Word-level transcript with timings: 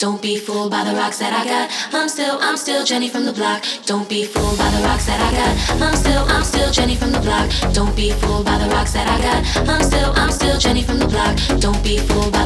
Don't 0.00 0.22
be 0.22 0.38
fooled 0.38 0.70
by 0.70 0.82
the 0.82 0.96
rocks 0.96 1.18
that 1.18 1.30
I 1.34 1.44
got. 1.44 1.68
I'm 1.92 2.08
still, 2.08 2.38
I'm 2.40 2.56
still 2.56 2.86
Jenny 2.86 3.10
from 3.10 3.26
the 3.26 3.34
block. 3.34 3.62
Don't 3.84 4.08
be 4.08 4.24
fooled 4.24 4.56
by 4.56 4.70
the 4.70 4.82
rocks 4.82 5.04
that 5.04 5.20
I 5.20 5.30
got. 5.30 5.82
I'm 5.82 5.94
still, 5.94 6.24
I'm 6.24 6.42
still 6.42 6.70
Jenny 6.72 6.96
from 6.96 7.12
the 7.12 7.20
block. 7.20 7.50
Don't 7.74 7.94
be 7.94 8.10
fooled 8.12 8.46
by 8.46 8.56
the 8.56 8.66
rocks 8.70 8.94
that 8.94 9.06
I 9.06 9.20
got. 9.20 9.68
I'm 9.68 9.82
still, 9.82 10.10
I'm 10.16 10.30
still 10.30 10.56
Jenny 10.56 10.82
from 10.82 11.00
the 11.00 11.06
block. 11.06 11.36
Don't 11.60 11.84
be 11.84 11.98
fooled 11.98 12.32
by 12.32 12.39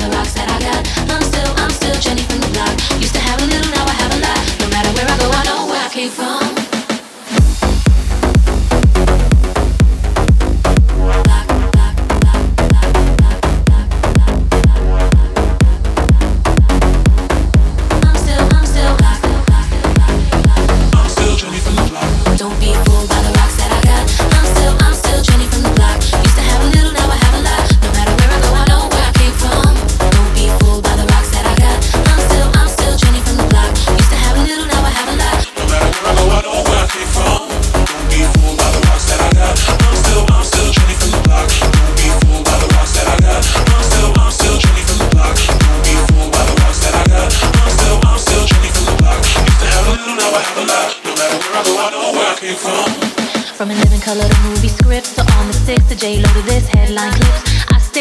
No 54.94 55.18
matter 55.18 55.40
where 55.40 55.56
I 55.58 55.64
go, 55.66 57.40
I 57.40 57.52
know 57.52 57.74
where 57.74 57.90
I 57.90 57.98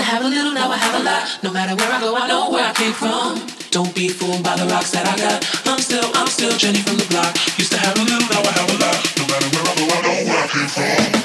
to 0.02 0.18
have 0.18 0.26
a 0.26 0.30
little, 0.30 0.34
now 0.44 0.46
I 0.72 0.78
have 0.78 0.96
a 0.96 1.04
lot. 1.04 1.44
No 1.44 1.54
matter 1.54 1.76
where 1.76 1.92
I 1.92 2.00
go, 2.00 2.16
I 2.16 2.28
know 2.28 2.50
where 2.50 2.66
I 2.66 2.74
came 2.74 2.94
from. 2.94 3.46
Don't 3.70 3.94
be 3.94 4.10
fooled 4.10 4.44
by 4.44 4.56
the 4.58 4.66
rocks 4.68 4.90
that 4.92 5.06
I 5.06 5.16
got. 5.16 5.46
I'm 5.70 5.80
still, 5.80 6.10
I'm 6.14 6.28
still 6.28 6.58
Jenny 6.58 6.82
from 6.82 6.98
the 6.98 7.06
block. 7.14 7.36
Used 7.58 7.72
to 7.72 7.78
have 7.78 7.96
a 7.96 8.02
little, 8.02 8.26
now 8.26 8.42
I 8.42 8.52
have 8.56 8.70
a 8.70 8.78
lot. 8.82 8.98
No 9.14 9.28
matter 9.30 9.48
where 9.54 9.62
I 9.62 9.74
go, 9.78 9.86
I 9.86 10.02
know 10.02 10.26
where 10.26 10.42
I 10.44 10.48
came 10.50 10.68
from. 10.68 11.19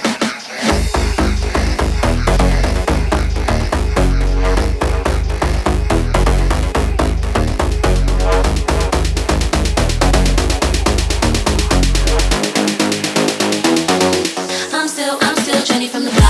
Jenny 15.74 15.88
from 15.88 16.04
the 16.04 16.23